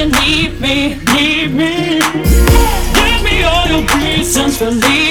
you 0.00 0.06
need 0.06 0.60
me, 0.60 0.94
need 1.12 1.52
me. 1.52 2.00
Give 2.94 3.22
me 3.22 3.42
all 3.44 3.66
your 3.66 3.84
reasons 3.98 4.56
for 4.56 4.70
leaving. 4.70 5.09